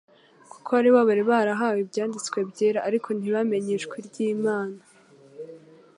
[0.51, 4.79] kuko aribo bari barahawe Ibyanditswe byera ariko ntibamenye ijwi ry'Imana,